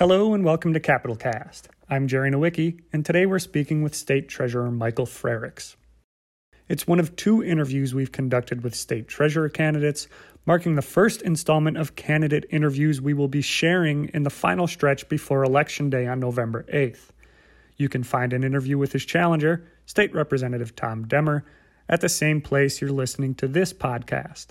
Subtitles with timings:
[0.00, 1.68] Hello and welcome to Capitol Cast.
[1.90, 5.76] I'm Jerry Nowicki, and today we're speaking with State Treasurer Michael Frerichs.
[6.70, 10.08] It's one of two interviews we've conducted with state treasurer candidates,
[10.46, 15.06] marking the first installment of candidate interviews we will be sharing in the final stretch
[15.10, 17.10] before Election Day on November 8th.
[17.76, 21.42] You can find an interview with his challenger, State Representative Tom Demmer,
[21.90, 24.46] at the same place you're listening to this podcast.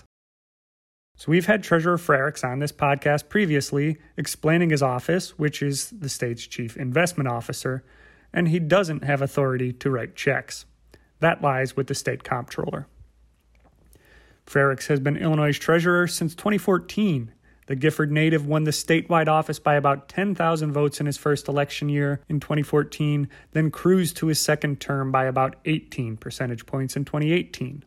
[1.20, 6.08] So, we've had Treasurer Frerichs on this podcast previously explaining his office, which is the
[6.08, 7.84] state's chief investment officer,
[8.32, 10.64] and he doesn't have authority to write checks.
[11.18, 12.86] That lies with the state comptroller.
[14.46, 17.32] Frerichs has been Illinois' treasurer since 2014.
[17.66, 21.90] The Gifford native won the statewide office by about 10,000 votes in his first election
[21.90, 27.04] year in 2014, then cruised to his second term by about 18 percentage points in
[27.04, 27.84] 2018.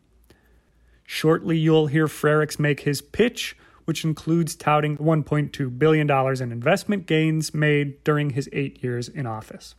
[1.04, 7.52] Shortly, you'll hear Frerichs make his pitch, which includes touting $1.2 billion in investment gains
[7.52, 9.74] made during his eight years in office.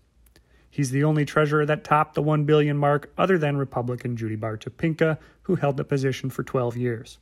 [0.70, 4.58] He's the only treasurer that topped the 1 billion mark other than Republican Judy Baar
[4.58, 7.18] Topinka, who held the position for 12 years.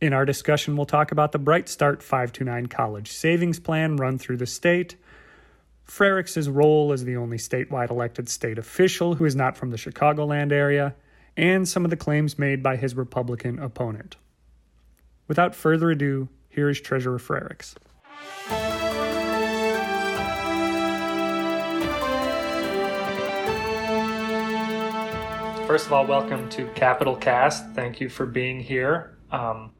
[0.00, 4.38] In our discussion, we'll talk about the Bright Start 529 college savings plan run through
[4.38, 4.96] the state,
[5.86, 10.52] Frerichs' role as the only statewide elected state official who is not from the Chicagoland
[10.52, 10.94] area,
[11.40, 14.16] and some of the claims made by his Republican opponent.
[15.26, 17.76] Without further ado, here is Treasurer Frerichs.
[25.66, 27.64] First of all, welcome to Capitol Cast.
[27.70, 29.16] Thank you for being here.
[29.30, 29.72] Um,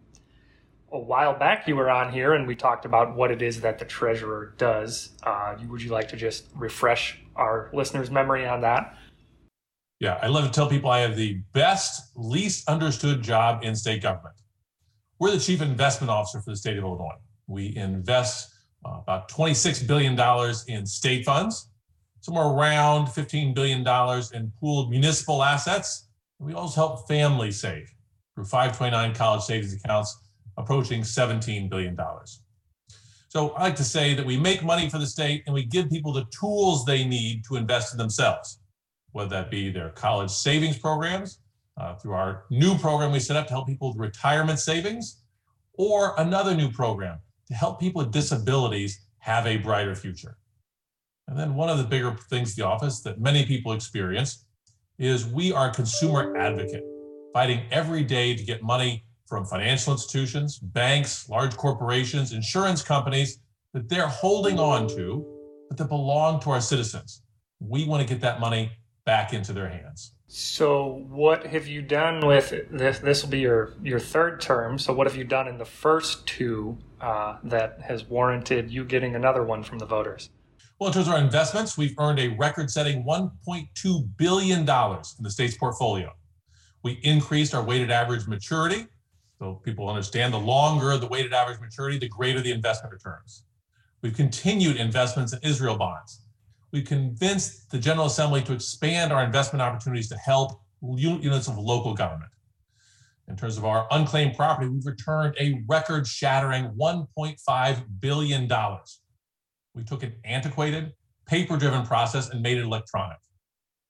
[0.91, 3.78] a while back, you were on here and we talked about what it is that
[3.78, 5.11] the treasurer does.
[5.22, 8.97] Uh, would you like to just refresh our listeners' memory on that?
[10.01, 14.03] Yeah, I love to tell people I have the best, least understood job in state
[14.03, 14.34] government.
[15.19, 17.19] We're the chief investment officer for the state of Illinois.
[17.47, 18.51] We invest
[18.84, 20.19] uh, about $26 billion
[20.69, 21.69] in state funds
[22.21, 23.87] somewhere around $15 billion
[24.34, 26.09] in pooled municipal assets.
[26.39, 27.93] We also help families save
[28.34, 30.19] through 529 college savings accounts
[30.56, 31.97] approaching $17 billion.
[33.28, 35.88] So I like to say that we make money for the state and we give
[35.91, 38.59] people the tools they need to invest in themselves,
[39.12, 41.41] whether that be their college savings programs,
[41.76, 45.22] uh, through our new program we set up to help people with retirement savings,
[45.75, 47.19] or another new program
[47.49, 50.37] to help people with disabilities have a brighter future.
[51.28, 54.44] And then one of the bigger things the office that many people experience
[54.99, 56.84] is we are a consumer advocate,
[57.32, 63.38] fighting every day to get money from financial institutions, banks, large corporations, insurance companies
[63.72, 65.25] that they're holding on to,
[65.69, 67.22] but that belong to our citizens.
[67.60, 68.72] We want to get that money
[69.10, 70.12] back into their hands.
[70.28, 73.00] So, what have you done with this?
[73.00, 74.78] This will be your your third term.
[74.78, 79.16] So, what have you done in the first two uh, that has warranted you getting
[79.16, 80.31] another one from the voters?
[80.78, 85.31] Well, in terms of our investments, we've earned a record setting $1.2 billion in the
[85.31, 86.12] state's portfolio.
[86.84, 88.87] We increased our weighted average maturity.
[89.41, 93.43] So people understand the longer the weighted average maturity, the greater the investment returns.
[94.03, 96.20] We've continued investments in Israel bonds.
[96.72, 101.94] We've convinced the General Assembly to expand our investment opportunities to help units of local
[101.94, 102.31] government.
[103.28, 108.48] In terms of our unclaimed property, we've returned a record shattering $1.5 billion
[109.75, 110.92] we took an antiquated,
[111.26, 113.19] paper driven process and made it electronic.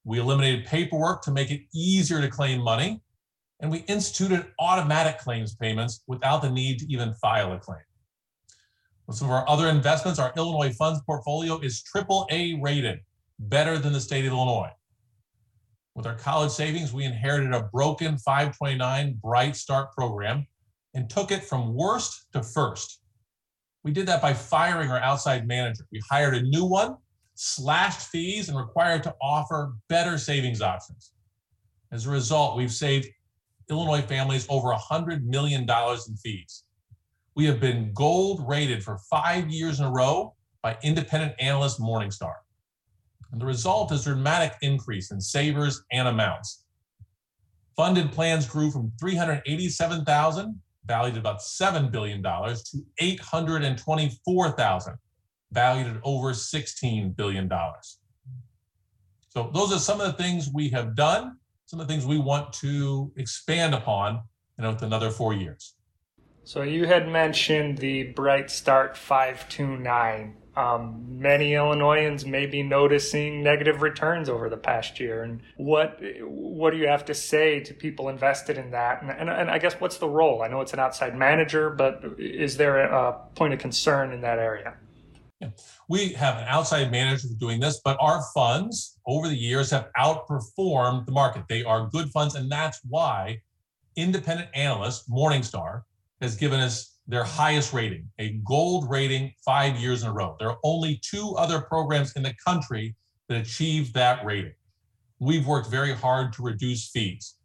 [0.03, 3.01] We eliminated paperwork to make it easier to claim money,
[3.59, 7.81] and we instituted automatic claims payments without the need to even file a claim.
[9.11, 12.99] Some of our other investments, our Illinois funds portfolio is triple A rated,
[13.39, 14.71] better than the state of Illinois.
[15.95, 20.47] With our college savings, we inherited a broken 529 Bright Start program
[20.93, 23.01] and took it from worst to first.
[23.83, 25.85] We did that by firing our outside manager.
[25.91, 26.95] We hired a new one,
[27.35, 31.11] slashed fees, and required to offer better savings options.
[31.91, 33.07] As a result, we've saved
[33.69, 36.63] Illinois families over $100 million in fees.
[37.35, 42.33] We have been gold rated for five years in a row by independent analyst Morningstar.
[43.31, 46.65] And the result is a dramatic increase in savers and amounts.
[47.75, 54.95] Funded plans grew from 387,000 valued at about $7 billion, to 824,000,
[55.51, 57.49] valued at over $16 billion.
[59.29, 62.17] So those are some of the things we have done, some of the things we
[62.17, 64.15] want to expand upon
[64.57, 65.75] you know, with another four years.
[66.43, 73.81] So you had mentioned the Bright Start 529 um, many Illinoisans may be noticing negative
[73.81, 75.23] returns over the past year.
[75.23, 79.01] And what what do you have to say to people invested in that?
[79.01, 80.41] And, and, and I guess what's the role?
[80.41, 84.39] I know it's an outside manager, but is there a point of concern in that
[84.39, 84.75] area?
[85.39, 85.49] Yeah.
[85.87, 91.05] We have an outside manager doing this, but our funds over the years have outperformed
[91.05, 91.45] the market.
[91.47, 93.41] They are good funds, and that's why
[93.95, 95.83] independent analyst Morningstar
[96.21, 100.35] has given us their highest rating, a gold rating five years in a row.
[100.39, 102.95] There are only two other programs in the country
[103.27, 104.53] that achieve that rating.
[105.19, 107.35] We've worked very hard to reduce fees.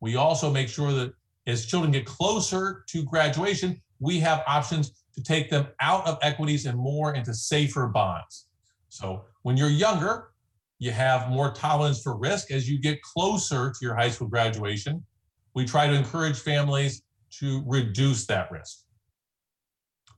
[0.00, 1.12] We also make sure that
[1.46, 6.66] as children get closer to graduation, we have options to take them out of equities
[6.66, 8.46] and more into safer bonds.
[8.88, 10.28] So when you're younger,
[10.78, 12.50] you have more tolerance for risk.
[12.50, 15.04] As you get closer to your high school graduation,
[15.54, 17.02] we try to encourage families
[17.40, 18.78] to reduce that risk.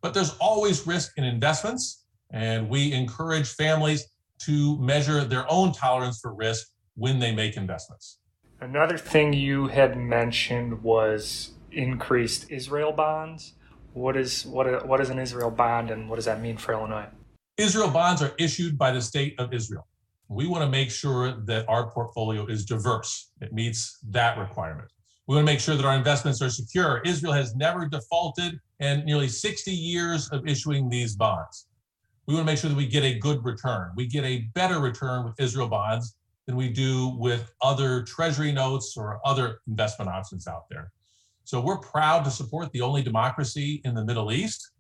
[0.03, 4.05] But there's always risk in investments, and we encourage families
[4.41, 8.19] to measure their own tolerance for risk when they make investments.
[8.61, 13.55] Another thing you had mentioned was increased Israel bonds.
[13.93, 17.07] What is what what is an Israel bond and what does that mean for Illinois?
[17.57, 19.87] Israel bonds are issued by the state of Israel.
[20.29, 23.31] We want to make sure that our portfolio is diverse.
[23.41, 24.89] It meets that requirement.
[25.27, 27.01] We want to make sure that our investments are secure.
[27.05, 31.67] Israel has never defaulted in nearly 60 years of issuing these bonds.
[32.27, 33.93] We want to make sure that we get a good return.
[33.97, 36.17] We get a better return with Israel bonds
[36.47, 40.93] than we do with other treasury notes or other investment options out there.
[41.45, 44.73] So we're proud to support the only democracy in the Middle East,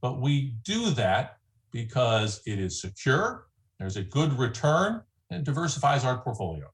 [0.00, 1.36] but we do that
[1.72, 3.46] because it is secure,
[3.78, 6.66] there's a good return, and diversifies our portfolio.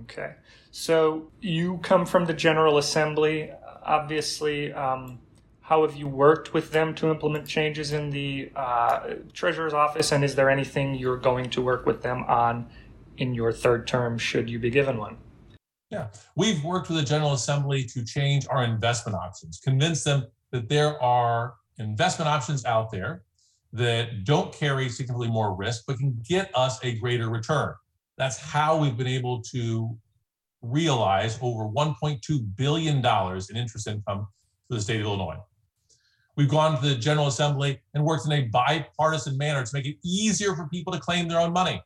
[0.00, 0.34] Okay.
[0.70, 3.50] So you come from the General Assembly.
[3.82, 5.20] Obviously, um,
[5.60, 10.12] how have you worked with them to implement changes in the uh, Treasurer's office?
[10.12, 12.68] And is there anything you're going to work with them on
[13.18, 15.16] in your third term, should you be given one?
[15.90, 20.68] Yeah, we've worked with the General Assembly to change our investment options, convince them that
[20.68, 23.22] there are investment options out there
[23.72, 27.74] that don't carry significantly more risk, but can get us a greater return.
[28.18, 29.96] That's how we've been able to
[30.60, 34.26] realize over $1.2 billion in interest income
[34.68, 35.38] for the state of Illinois.
[36.36, 39.96] We've gone to the General Assembly and worked in a bipartisan manner to make it
[40.02, 41.82] easier for people to claim their own money.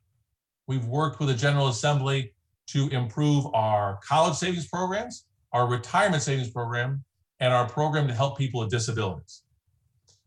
[0.68, 2.32] We've worked with the General Assembly
[2.68, 7.04] to improve our college savings programs, our retirement savings program,
[7.40, 9.42] and our program to help people with disabilities.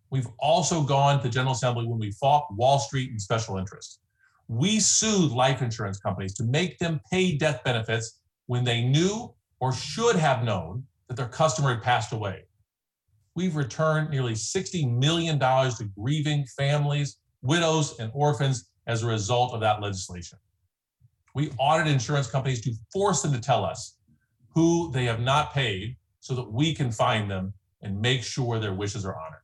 [0.10, 4.00] We've also gone to the General Assembly when we fought Wall Street and special interest.
[4.50, 9.72] We sued life insurance companies to make them pay death benefits when they knew or
[9.72, 12.46] should have known that their customer had passed away.
[13.36, 19.62] We've returned nearly $60 million to grieving families, widows, and orphans as a result of
[19.62, 20.40] that legislation.
[21.36, 23.98] We audit insurance companies to force them to tell us
[24.56, 27.54] who they have not paid so that we can find them
[27.84, 29.39] and make sure their wishes are honored.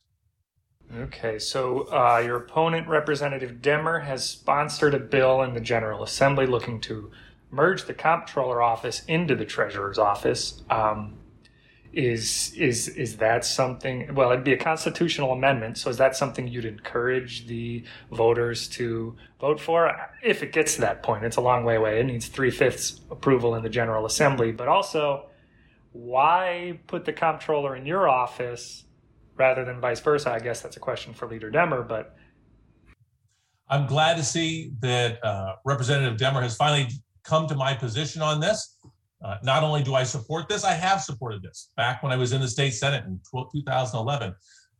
[0.93, 6.45] Okay, so uh, your opponent, Representative Demmer, has sponsored a bill in the General Assembly
[6.45, 7.11] looking to
[7.51, 10.63] merge the comptroller office into the treasurer's office.
[10.69, 11.17] Um,
[11.95, 16.45] is is is that something well it'd be a constitutional amendment so is that something
[16.45, 17.81] you'd encourage the
[18.11, 19.89] voters to vote for
[20.21, 23.55] if it gets to that point it's a long way away it needs three-fifths approval
[23.55, 25.25] in the general assembly but also
[25.93, 28.83] why put the comptroller in your office
[29.37, 32.15] rather than vice versa i guess that's a question for leader demmer but
[33.69, 36.88] i'm glad to see that uh, representative demmer has finally
[37.24, 38.77] come to my position on this
[39.25, 41.71] uh, not only do I support this, I have supported this.
[41.75, 44.36] Back when I was in the state senate in 2011,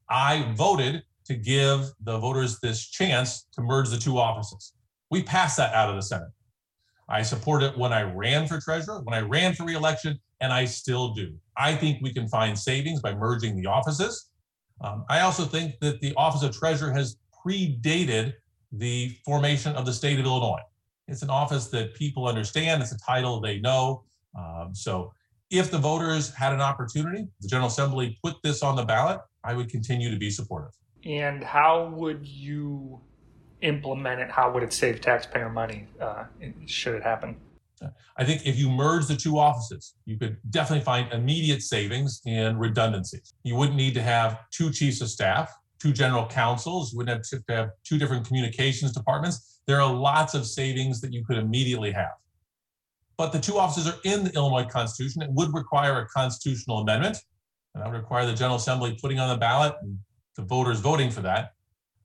[0.08, 4.74] I voted to give the voters this chance to merge the two offices.
[5.10, 6.30] We passed that out of the Senate.
[7.10, 10.66] I supported it when I ran for treasurer, when I ran for reelection, and I
[10.66, 11.34] still do.
[11.58, 14.30] I think we can find savings by merging the offices.
[14.82, 18.34] Um, I also think that the office of treasurer has predated
[18.72, 20.62] the formation of the state of Illinois.
[21.08, 24.04] It's an office that people understand, it's a title they know.
[24.38, 25.14] Um, so
[25.52, 29.54] if the voters had an opportunity, the General Assembly put this on the ballot, I
[29.54, 30.72] would continue to be supportive.
[31.06, 33.00] And how would you
[33.62, 34.32] implement it?
[34.32, 36.26] How would it save taxpayer money uh,
[36.66, 37.38] should it happen?
[38.18, 42.58] I think if you merge the two offices, you could definitely find immediate savings in
[42.58, 43.34] redundancies.
[43.44, 47.44] You wouldn't need to have two chiefs of staff, two general counsels, you wouldn't have
[47.46, 49.62] to have two different communications departments.
[49.68, 52.12] There are lots of savings that you could immediately have
[53.18, 55.22] but the two offices are in the Illinois Constitution.
[55.22, 57.18] It would require a constitutional amendment,
[57.74, 59.98] and that would require the General Assembly putting on the ballot and
[60.36, 61.54] the voters voting for that.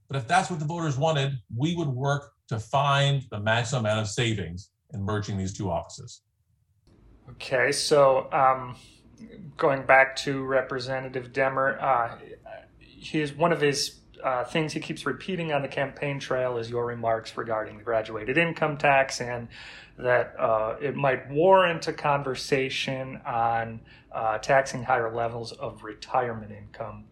[0.09, 4.01] But if that's what the voters wanted, we would work to find the maximum amount
[4.01, 6.23] of savings in merging these two offices.
[7.31, 8.77] Okay, so um,
[9.57, 12.17] going back to Representative Demmer, uh,
[12.79, 16.85] his one of his uh, things he keeps repeating on the campaign trail is your
[16.87, 19.49] remarks regarding the graduated income tax and
[19.97, 23.81] that uh, it might warrant a conversation on
[24.13, 27.05] uh, taxing higher levels of retirement income.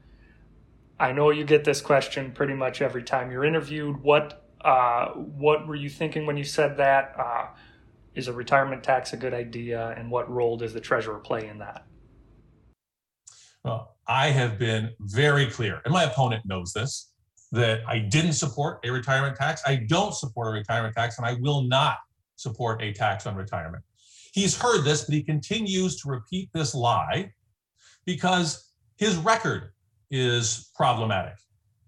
[0.99, 4.03] I know you get this question pretty much every time you're interviewed.
[4.03, 7.15] What uh, what were you thinking when you said that?
[8.19, 11.57] Is a retirement tax a good idea, and what role does the treasurer play in
[11.61, 11.87] that?
[13.65, 17.13] Well, I have been very clear, and my opponent knows this,
[17.53, 19.63] that I didn't support a retirement tax.
[19.65, 21.99] I don't support a retirement tax, and I will not
[22.35, 23.85] support a tax on retirement.
[24.33, 27.33] He's heard this, but he continues to repeat this lie
[28.05, 29.71] because his record
[30.11, 31.37] is problematic.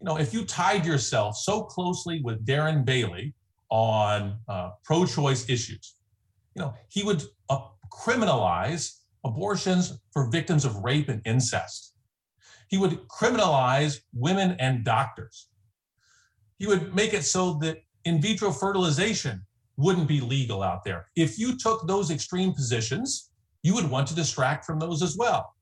[0.01, 3.35] You know, if you tied yourself so closely with Darren Bailey
[3.69, 5.97] on uh, pro choice issues,
[6.55, 7.61] you know, he would uh,
[7.93, 11.95] criminalize abortions for victims of rape and incest.
[12.69, 15.49] He would criminalize women and doctors.
[16.59, 19.43] He would make it so that in vitro fertilization
[19.77, 21.07] wouldn't be legal out there.
[21.17, 23.31] If you took those extreme positions,
[23.63, 25.55] you would want to distract from those as well.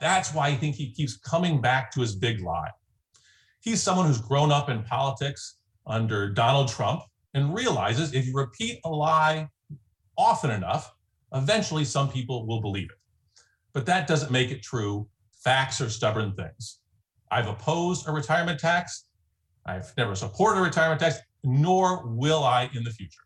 [0.00, 2.70] That's why I think he keeps coming back to his big lie.
[3.60, 8.80] He's someone who's grown up in politics under Donald Trump and realizes if you repeat
[8.84, 9.48] a lie
[10.16, 10.92] often enough,
[11.32, 12.98] eventually some people will believe it.
[13.72, 15.08] But that doesn't make it true.
[15.42, 16.80] Facts are stubborn things.
[17.30, 19.06] I've opposed a retirement tax.
[19.66, 23.20] I've never supported a retirement tax, nor will I in the future.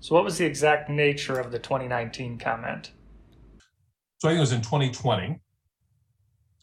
[0.00, 2.92] So, what was the exact nature of the 2019 comment?
[4.18, 5.40] So, I think it was in 2020.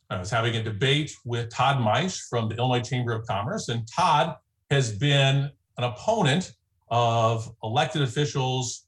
[0.10, 3.88] I was having a debate with Todd Maisch from the Illinois Chamber of Commerce, and
[3.88, 4.36] Todd
[4.70, 6.52] has been an opponent
[6.90, 8.86] of elected officials'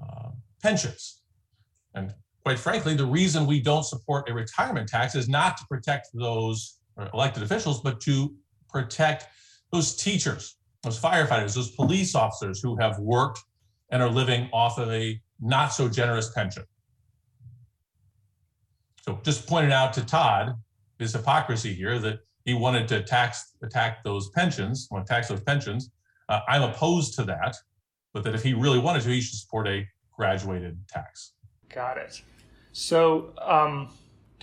[0.00, 0.30] uh,
[0.62, 1.22] pensions.
[1.94, 2.14] And
[2.44, 6.78] quite frankly, the reason we don't support a retirement tax is not to protect those
[7.12, 8.34] elected officials, but to
[8.68, 9.26] protect
[9.72, 13.40] those teachers, those firefighters, those police officers who have worked
[13.90, 16.64] and are living off of a not so generous pension.
[19.02, 20.54] So just pointed out to Todd
[20.98, 25.40] his hypocrisy here that he wanted to tax attack those pensions, want to tax those
[25.42, 25.90] pensions.
[26.28, 27.56] Uh, I'm opposed to that,
[28.12, 31.32] but that if he really wanted to, he should support a graduated tax.
[31.72, 32.22] Got it.
[32.72, 33.90] So um,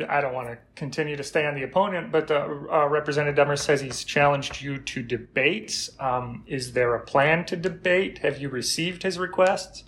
[0.10, 3.58] I don't want to continue to stay on the opponent, but the, uh, Representative Demmer
[3.58, 5.92] says he's challenged you to debates.
[6.00, 8.20] Um, is there a plan to debate?
[8.20, 9.84] Have you received his requests?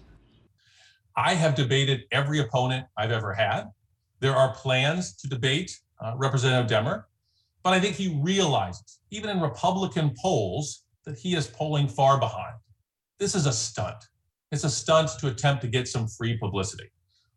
[1.17, 3.69] I have debated every opponent I've ever had.
[4.19, 7.05] There are plans to debate uh, Representative Demmer,
[7.63, 12.55] but I think he realizes, even in Republican polls, that he is polling far behind.
[13.19, 14.03] This is a stunt.
[14.51, 16.89] It's a stunt to attempt to get some free publicity.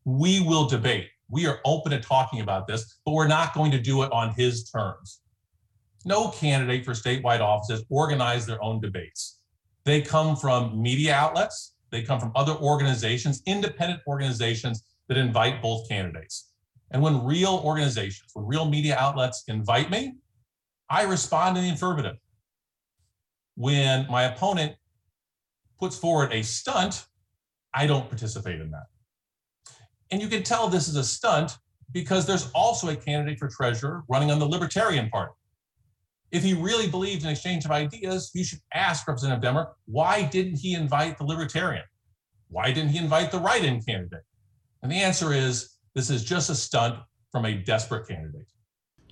[0.04, 1.08] We will debate.
[1.30, 4.32] We are open to talking about this, but we're not going to do it on
[4.34, 5.20] his terms.
[6.04, 9.40] No candidate for statewide offices organize their own debates.
[9.84, 15.88] They come from media outlets, they come from other organizations, independent organizations that invite both
[15.88, 16.52] candidates.
[16.90, 20.14] And when real organizations, when real media outlets invite me,
[20.88, 22.16] I respond in the affirmative.
[23.58, 24.76] When my opponent
[25.80, 27.04] puts forward a stunt,
[27.74, 28.86] I don't participate in that.
[30.12, 31.58] And you can tell this is a stunt
[31.90, 35.32] because there's also a candidate for treasurer running on the Libertarian Party.
[36.30, 40.54] If he really believed in exchange of ideas, you should ask Representative Demmer, why didn't
[40.54, 41.84] he invite the Libertarian?
[42.50, 44.22] Why didn't he invite the write in candidate?
[44.84, 47.00] And the answer is this is just a stunt
[47.32, 48.46] from a desperate candidate.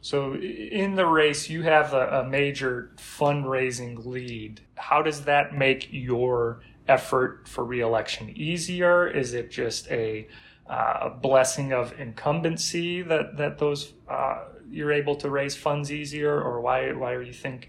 [0.00, 4.61] So, in the race, you have a, a major fundraising lead.
[4.76, 9.07] How does that make your effort for reelection easier?
[9.09, 10.29] Is it just a
[10.69, 16.61] uh, blessing of incumbency that that those uh, you're able to raise funds easier, or
[16.61, 17.69] why why are you think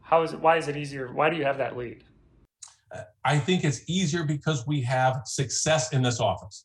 [0.00, 1.12] how is it why is it easier?
[1.12, 2.04] Why do you have that lead?
[3.24, 6.64] I think it's easier because we have success in this office.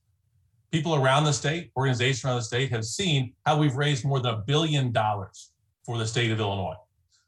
[0.76, 4.34] People around the state, organizations around the state have seen how we've raised more than
[4.34, 5.54] a billion dollars
[5.86, 6.76] for the state of Illinois.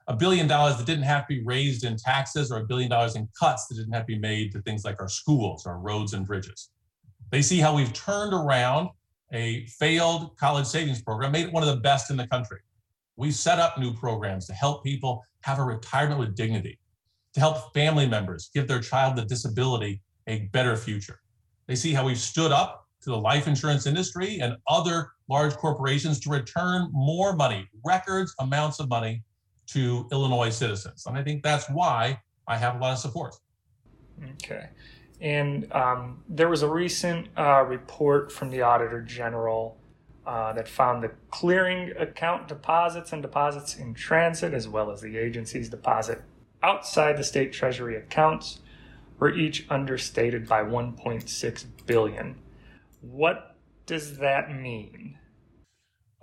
[0.08, 3.16] A billion dollars that didn't have to be raised in taxes or a billion dollars
[3.16, 6.14] in cuts that didn't have to be made to things like our schools, our roads
[6.14, 6.72] and bridges.
[7.32, 8.90] They see how we've turned around
[9.32, 12.60] a failed college savings program, made it one of the best in the country.
[13.16, 16.80] We've set up new programs to help people have a retirement with dignity,
[17.32, 21.22] to help family members give their child with disability a better future.
[21.68, 26.20] They see how we've stood up to the life insurance industry and other large corporations
[26.20, 29.24] to return more money, records amounts of money
[29.68, 31.06] to Illinois citizens.
[31.06, 33.34] And I think that's why I have a lot of support.
[34.34, 34.68] Okay.
[35.22, 39.78] And um, there was a recent uh, report from the Auditor General
[40.26, 45.18] uh, that found the clearing account deposits and deposits in transit, as well as the
[45.18, 46.22] agency's deposit
[46.62, 48.60] outside the state treasury accounts,
[49.18, 52.36] were each understated by 1.6 billion.
[53.02, 55.18] What does that mean?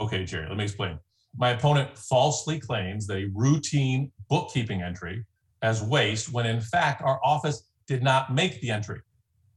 [0.00, 0.98] Okay, Jerry, let me explain.
[1.36, 5.24] My opponent falsely claims that a routine bookkeeping entry
[5.62, 9.00] as waste when in fact our office did not make the entry.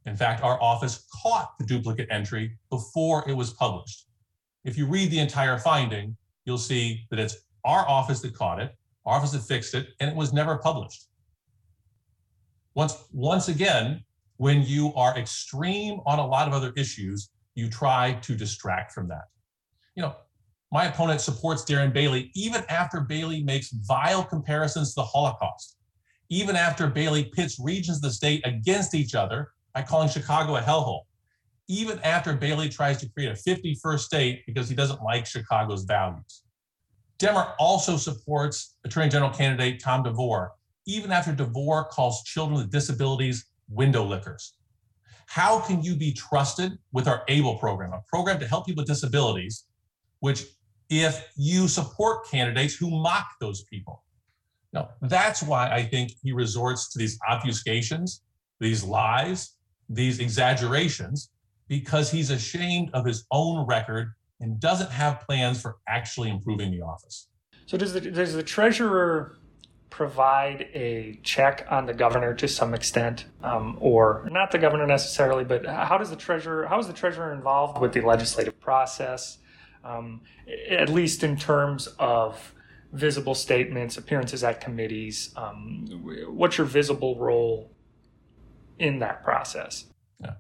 [0.05, 4.07] In fact, our office caught the duplicate entry before it was published.
[4.63, 8.73] If you read the entire finding, you'll see that it's our office that caught it,
[9.05, 11.07] our office that fixed it, and it was never published.
[12.73, 14.03] Once, once again,
[14.37, 19.07] when you are extreme on a lot of other issues, you try to distract from
[19.09, 19.25] that.
[19.95, 20.15] You know,
[20.71, 25.77] my opponent supports Darren Bailey even after Bailey makes vile comparisons to the Holocaust,
[26.29, 30.61] even after Bailey pits regions of the state against each other by calling Chicago a
[30.61, 31.01] hellhole,
[31.67, 36.43] even after Bailey tries to create a 51st state because he doesn't like Chicago's values.
[37.17, 40.51] Demmer also supports Attorney General candidate Tom DeVore,
[40.85, 44.53] even after DeVore calls children with disabilities window lickers.
[45.27, 48.87] How can you be trusted with our ABLE program, a program to help people with
[48.87, 49.65] disabilities,
[50.19, 50.45] which
[50.89, 54.03] if you support candidates who mock those people?
[54.73, 58.21] No, that's why I think he resorts to these obfuscations,
[58.59, 59.55] these lies,
[59.89, 61.31] these exaggerations,
[61.67, 66.81] because he's ashamed of his own record and doesn't have plans for actually improving the
[66.81, 67.27] office.
[67.65, 69.37] So does the does the treasurer
[69.89, 75.43] provide a check on the governor to some extent, um, or not the governor necessarily,
[75.43, 79.37] but how does the treasurer how is the treasurer involved with the legislative process,
[79.83, 80.21] um,
[80.69, 82.53] at least in terms of
[82.91, 85.33] visible statements, appearances at committees?
[85.35, 85.85] Um,
[86.27, 87.71] what's your visible role
[88.79, 89.85] in that process?
[90.19, 90.33] Yeah.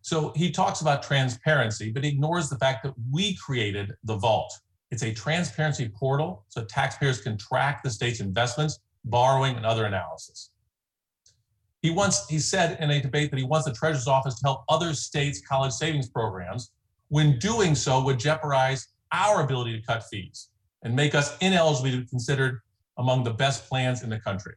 [0.00, 4.52] So he talks about transparency, but ignores the fact that we created the vault.
[4.90, 10.50] It's a transparency portal so taxpayers can track the state's investments, borrowing, and other analysis.
[11.82, 14.64] He once he said in a debate that he wants the treasurer's office to help
[14.68, 16.72] other states' college savings programs.
[17.08, 20.48] When doing so, would jeopardize our ability to cut fees
[20.82, 22.60] and make us ineligible to be considered
[22.98, 24.54] among the best plans in the country.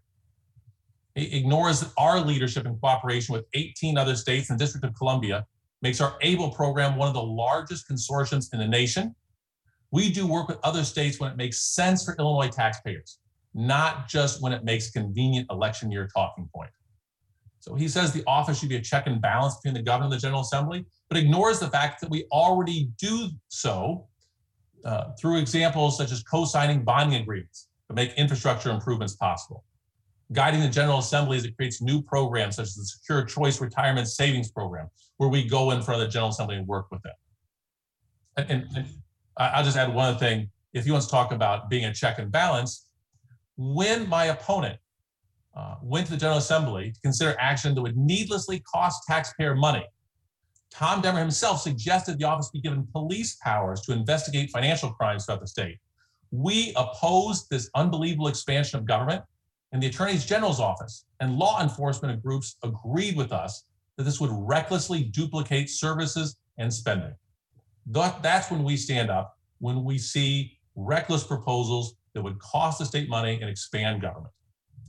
[1.16, 5.46] He ignores our leadership and cooperation with 18 other states and the District of Columbia,
[5.82, 9.16] makes our ABLE program one of the largest consortiums in the nation.
[9.92, 13.20] We do work with other states when it makes sense for Illinois taxpayers,
[13.54, 16.70] not just when it makes convenient election year talking point.
[17.60, 20.14] So he says the office should be a check and balance between the governor and
[20.14, 24.08] the General Assembly, but ignores the fact that we already do so
[24.86, 29.66] uh, through examples such as co-signing bonding agreements to make infrastructure improvements possible
[30.34, 34.08] guiding the General Assembly as it creates new programs such as the Secure Choice Retirement
[34.08, 37.14] Savings Program, where we go in front of the General Assembly and work with them.
[38.38, 38.86] And, and, and
[39.38, 40.50] I'll just add one thing.
[40.74, 42.89] If he wants to talk about being a check and balance,
[43.60, 44.80] when my opponent
[45.54, 49.86] uh, went to the General Assembly to consider action that would needlessly cost taxpayer money,
[50.72, 55.42] Tom Demmer himself suggested the office be given police powers to investigate financial crimes throughout
[55.42, 55.78] the state.
[56.32, 59.24] We opposed this unbelievable expansion of government
[59.74, 63.66] and the Attorney General's office and law enforcement groups agreed with us
[63.98, 67.14] that this would recklessly duplicate services and spending.
[67.88, 73.10] That's when we stand up, when we see reckless proposals that would cost the state
[73.10, 74.34] money and expand government,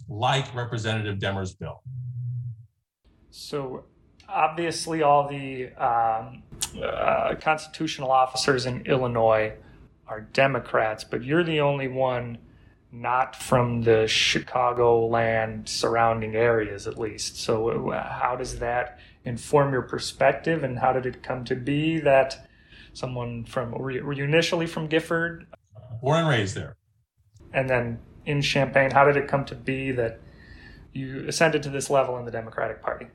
[0.08, 1.82] like Representative Demmer's bill.
[3.30, 3.84] So,
[4.28, 6.42] obviously, all the um,
[6.82, 9.52] uh, constitutional officers in Illinois
[10.06, 12.38] are Democrats, but you're the only one
[12.92, 17.36] not from the Chicagoland surrounding areas, at least.
[17.36, 22.00] So, uh, how does that inform your perspective, and how did it come to be
[22.00, 22.48] that
[22.92, 25.46] someone from were you, were you initially from Gifford?
[26.02, 26.76] Born and raised there.
[27.52, 30.20] And then in Champaign, how did it come to be that
[30.92, 33.06] you ascended to this level in the Democratic Party?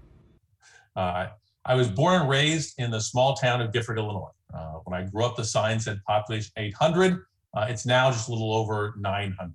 [0.95, 1.27] Uh,
[1.65, 4.29] I was born and raised in the small town of Gifford, Illinois.
[4.53, 7.23] Uh, when I grew up, the sign said population 800.
[7.55, 9.53] Uh, it's now just a little over 900.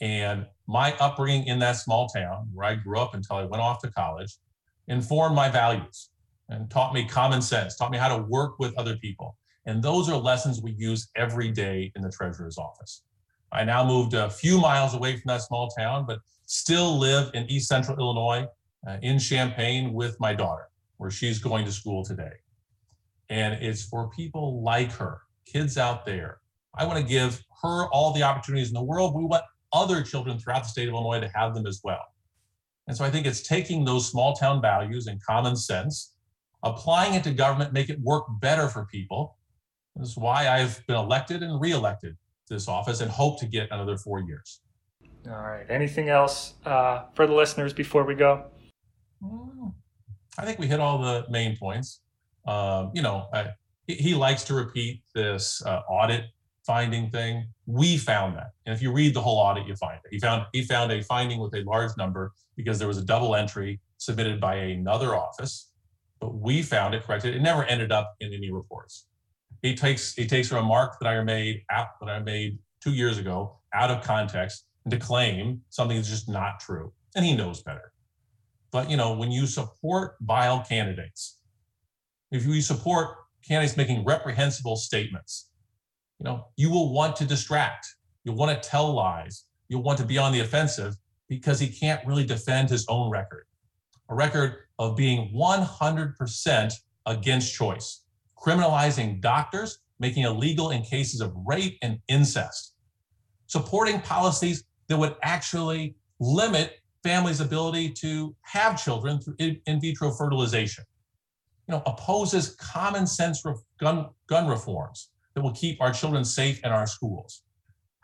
[0.00, 3.80] And my upbringing in that small town where I grew up until I went off
[3.82, 4.36] to college
[4.88, 6.10] informed my values
[6.48, 9.36] and taught me common sense, taught me how to work with other people.
[9.66, 13.02] And those are lessons we use every day in the treasurer's office.
[13.52, 17.50] I now moved a few miles away from that small town, but still live in
[17.50, 18.46] East Central Illinois
[18.86, 22.32] uh, in Champaign with my daughter, where she's going to school today.
[23.28, 26.38] And it's for people like her, kids out there.
[26.76, 29.14] I want to give her all the opportunities in the world.
[29.14, 32.02] We want other children throughout the state of Illinois to have them as well.
[32.88, 36.14] And so I think it's taking those small town values and common sense,
[36.62, 39.36] applying it to government, make it work better for people,
[39.96, 42.16] This is why I've been elected and reelected
[42.48, 44.60] this office and hope to get another four years.
[45.26, 45.66] All right.
[45.68, 48.46] Anything else uh, for the listeners before we go?
[49.22, 49.72] Mm,
[50.38, 52.00] I think we hit all the main points.
[52.46, 53.50] Um, you know, I,
[53.86, 56.24] he, he, likes to repeat this uh, audit
[56.66, 57.46] finding thing.
[57.66, 60.08] We found that, and if you read the whole audit, you find it.
[60.10, 63.36] He found he found a finding with a large number because there was a double
[63.36, 65.70] entry submitted by another office,
[66.20, 67.36] but we found it corrected.
[67.36, 69.06] It never ended up in any reports.
[69.62, 73.18] He takes he takes a remark that I made out that I made two years
[73.18, 77.62] ago out of context and to claim something that's just not true, and he knows
[77.62, 77.92] better.
[78.72, 81.38] But you know, when you support vile candidates,
[82.32, 85.50] if you support candidates making reprehensible statements,
[86.18, 87.86] you know, you will want to distract.
[88.24, 89.44] You'll want to tell lies.
[89.68, 90.96] You'll want to be on the offensive
[91.28, 93.46] because he can't really defend his own record.
[94.08, 96.74] A record of being 100%
[97.06, 98.01] against choice,
[98.42, 102.74] criminalizing doctors, making illegal in cases of rape and incest,
[103.46, 110.84] supporting policies that would actually limit families' ability to have children through in vitro fertilization.
[111.68, 113.42] You know, opposes common sense
[113.80, 117.42] gun, gun reforms that will keep our children safe in our schools.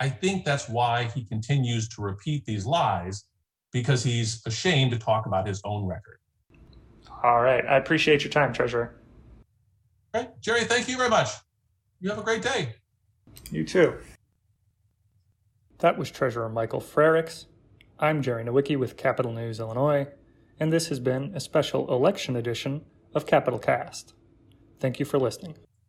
[0.01, 3.25] I think that's why he continues to repeat these lies
[3.73, 6.19] because he's ashamed to talk about his own record.
[7.25, 7.67] All right.
[7.67, 8.98] I appreciate your time, Treasurer.
[10.15, 10.31] Right.
[10.41, 11.29] Jerry, thank you very much.
[12.01, 12.75] You have a great day.
[13.51, 13.99] You too.
[15.79, 17.47] That was Treasurer Michael Frerichs.
[17.99, 20.09] I'm Jerry Nowicki with Capitol News Illinois,
[20.59, 24.15] and this has been a special election edition of Capitol Cast.
[24.81, 25.57] Thank you for listening.